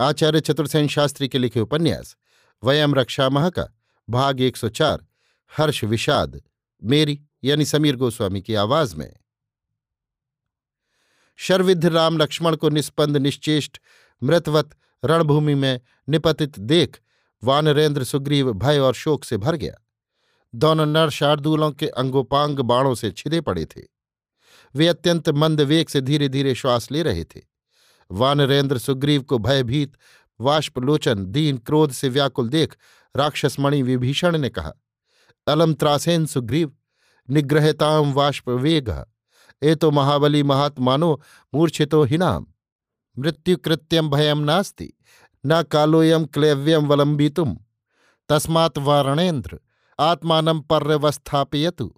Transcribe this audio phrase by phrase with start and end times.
[0.00, 2.16] आचार्य चतुर्सेन शास्त्री के लिखे उपन्यास,
[2.64, 3.68] वयम रक्षा माह का
[4.10, 5.06] भाग 104
[5.56, 6.42] हर्ष विषाद,
[6.84, 9.16] मेरी, यानी समीर गोस्वामी की आवाज़ में।
[11.36, 13.78] शर्विद्ध राम लक्ष्मण को निष्पन्द, निश्चेष्ट,
[14.22, 14.70] मृतवत
[15.04, 17.00] रणभूमि में निपतित देख
[17.44, 19.74] वानरेंद्र सुग्रीव भय और शोक से भर गया।
[20.54, 23.82] दोनों नर शार्दूलों के अंगोपांग बाणों से छिदे पड़े थे।
[24.74, 27.47] वे अत्यंत मंद वेग से धीरे धीरे श्वास ले रहे थे।
[28.10, 29.96] वानरेंद्र सुग्रीव को भयभीत
[30.40, 32.76] वाष्पलोचन, दीन क्रोध से व्याकुल देख
[33.14, 34.72] राक्षसमणि विभीषण ने कहा,
[35.46, 36.72] अलम त्रासेन सुग्रीव,
[37.28, 38.92] निग्रहताम वाष्पवेग
[39.62, 41.20] ए तो महाबली महात्मानो
[41.54, 42.46] मूर्छितो हिनाम।
[43.16, 44.92] मृत्युकृत्यम भयम नास्ति,
[45.44, 47.56] न कालोयम क्लैव्यम वलंबितुम
[48.28, 49.58] तस्मात् वारणेन्द्र,
[49.98, 51.92] आत्मान पर्यवस्थापयतु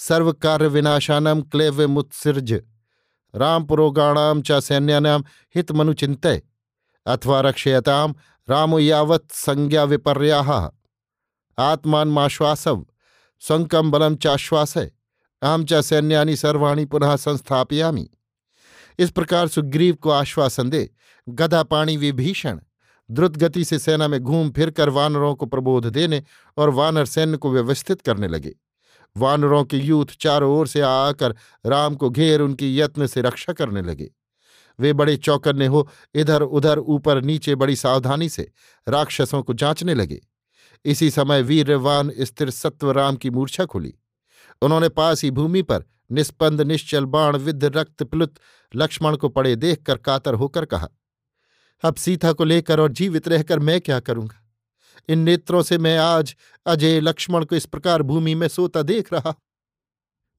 [0.00, 2.52] सर्वकार्य विनाशानम क्लैव्यमुत्सृज
[3.34, 6.40] राम पुरोगाणाम च सैन्यानाम हितमनुचिंतय
[7.06, 8.14] अथवा रक्षयताम
[8.48, 10.50] रामो यावत् संज्ञा विपर्याः
[11.58, 12.84] आत्मान्माश्वासव
[13.42, 14.90] स्वंकम बलम चाश्वासय
[15.42, 18.08] अहम च सैन्यानि सर्वाणी पुनः संस्थापयामी।
[18.98, 20.88] इस प्रकार सुग्रीव को आश्वासन दे
[21.28, 22.58] गदापाणी विभीषण
[23.10, 26.22] द्रुत गति से सेना में घूम फिर कर वानरों को प्रबोध देने
[26.56, 28.54] और वानर सैन्य को व्यवस्थित करने लगे।
[29.16, 31.34] वानरों के यूथ चारों ओर से आकर
[31.66, 34.10] राम को घेर उनकी यत्न से रक्षा करने लगे।
[34.78, 38.50] वे बड़े चौकन्ने हो इधर उधर ऊपर नीचे बड़ी सावधानी से
[38.86, 40.20] राक्षसों को जांचने लगे।
[40.84, 43.94] इसी समय वीरवान स्थिर सत्व राम की मूर्छा खुली।
[44.62, 48.34] उन्होंने पास ही भूमि पर निष्पन्द, निश्चल, बाण, विद्ध, रक्त, प्लुत,
[48.74, 50.88] लक्ष्मण को पड़े देखकर कातर होकर कहा,
[51.84, 54.41] अब सीता को लेकर और जीवित रहकर मैं क्या करूँगा?
[55.08, 56.34] इन नेत्रों से मैं आज
[56.66, 59.34] अजय लक्ष्मण को इस प्रकार भूमि में सोता देख रहा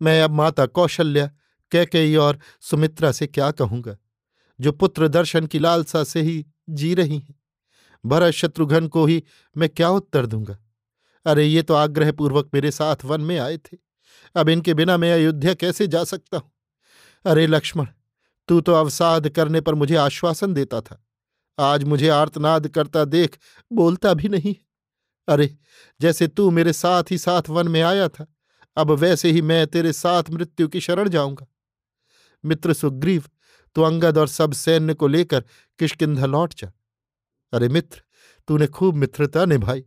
[0.02, 1.30] मैं अब माता कौशल्या,
[1.72, 3.98] कैकेयी और सुमित्रा से क्या कहूँगा,
[4.60, 7.36] जो पुत्र दर्शन की लालसा से ही जी रही हैं।
[8.06, 9.24] भरत शत्रुघ्न को ही
[9.58, 10.58] मैं क्या उत्तर दूँगा?
[11.26, 13.78] अरे, ये तो आग्रहपूर्वक मेरे साथ वन में आए थे।
[14.36, 16.52] अब इनके बिना मैं अयोध्या कैसे जा सकता हूँ?
[17.26, 17.88] अरे, लक्ष्मण,
[18.48, 21.04] तू तो अवसाद करने पर मुझे आश्वासन देता था।
[21.60, 23.40] आज मुझे आर्तनाद करता देख,
[23.72, 24.56] बोलता भी नहीं।
[25.28, 25.58] अरे,
[26.02, 28.28] जैसे तू मेरे साथ ही साथ वन में आया था,
[28.78, 31.46] अब वैसे ही मैं तेरे साथ मृत्यु की शरण जाऊँगा।
[32.46, 33.24] मित्र सुग्रीव,
[33.76, 35.44] तू अंगद और सब सैन्य को लेकर
[35.80, 36.72] किशकिंधा लौट जा।
[37.54, 38.02] अरे मित्र,
[38.48, 39.86] तूने खूब मित्रता निभाई।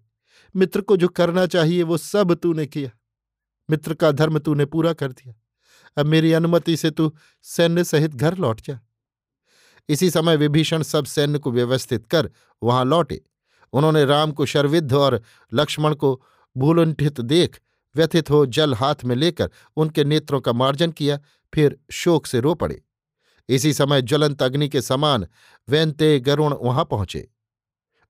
[0.57, 2.91] मित्र को जो करना चाहिए वो सब तूने किया।
[3.71, 5.35] मित्र का धर्म तूने पूरा कर दिया।
[5.99, 7.13] अब मेरी अनुमति से तू
[7.43, 8.81] सैन्य सहित घर लौट जा।
[9.89, 12.31] इसी समय विभीषण सब सैन्य को व्यवस्थित कर
[12.63, 13.21] वहाँ लौटे।
[13.73, 15.23] उन्होंने राम को शर्विद्ध और
[15.55, 16.23] लक्ष्मण को
[16.57, 17.61] भूलुंठित देख
[17.97, 21.19] व्यथित हो जल हाथ में लेकर उनके नेत्रों का मार्जन किया,
[21.55, 22.83] फिर शोक से रो पड़े।
[23.49, 25.27] इसी समय ज्वलंत अग्नि के समान
[25.69, 27.29] वैंते गरुण वहाँ पहुँचे।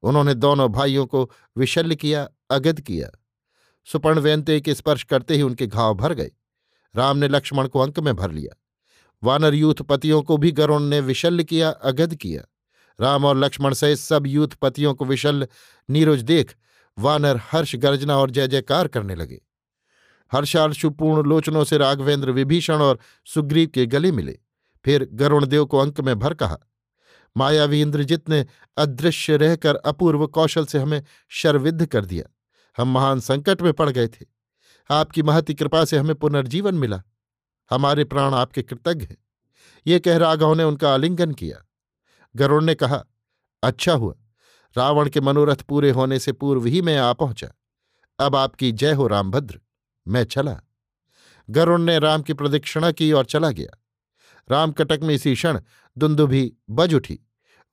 [0.03, 3.10] उन्होंने दोनों भाइयों को विशल्य किया, अगद किया।
[3.84, 6.31] सुपर्ण वैंते के स्पर्श करते ही उनके घाव भर गए।
[6.97, 8.66] राम ने लक्ष्मण को अंक में भर लिया।
[9.22, 12.43] वानर यूथपतियों को भी गरुण ने विशल्य किया अगध किया।
[13.00, 15.49] राम और लक्ष्मण सहित सब यूथपतियों को विशल्य
[15.91, 16.54] नीरज देख
[16.98, 19.41] वानर हर्ष गर्जना और जय जयकार करने लगे।
[20.33, 24.39] हर्षार्षुपूर्ण लोचनों से राघवेंद्र विभीषण और सुग्रीव के गले मिले।
[24.84, 26.59] फिर गरुणदेव को अंक में भर कहा,
[27.36, 28.47] मायावी इंद्रजित ने
[28.77, 32.24] अदृश्य रहकर अपूर्व कौशल से हमें शर्विद्ध कर दिया।
[32.77, 34.24] हम महान संकट में पड़ गए थे।
[34.91, 37.03] आपकी महती कृपा से हमें पुनर्जीवन मिला।
[37.71, 39.16] हमारे प्राण आपके कृतज्ञ हैं।
[39.86, 41.66] ये कह राघव ने उनका आलिंगन किया।
[42.36, 43.04] गरुड़ ने कहा
[43.63, 44.15] अच्छा हुआ।
[44.77, 47.53] रावण के मनोरथ पूरे होने से पूर्व ही मैं आ पहुँचा।
[48.18, 49.60] अब आपकी जय हो रामभद्र।
[50.09, 50.60] मैं चला।
[51.51, 53.83] गरुण ने राम की प्रदक्षिणा की और चला गया।
[54.51, 55.60] रामकटक में इसी क्षण
[55.98, 57.21] दुंदुभी बज उठी।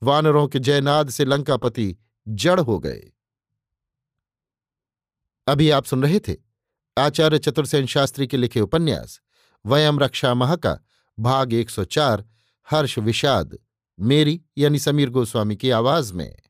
[0.03, 1.97] वानरों के जयनाद से लंकापति
[2.27, 3.11] जड़ हो गए।
[5.47, 6.35] अभी आप सुन रहे थे
[6.97, 9.21] आचार्य चतुर्सेन शास्त्री के लिखे उपन्यास।
[9.65, 10.77] वयम रक्षा मह का।
[11.19, 12.25] भाग 104
[12.71, 13.57] हर्ष विषाद।
[13.99, 16.42] मेरी यानी समीर गोस्वामी की आवाज़ में।